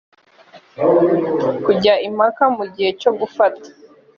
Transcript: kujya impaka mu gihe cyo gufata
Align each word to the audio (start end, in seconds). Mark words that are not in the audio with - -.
kujya 1.65 1.93
impaka 2.07 2.43
mu 2.57 2.65
gihe 2.73 2.89
cyo 3.01 3.11
gufata 3.19 3.67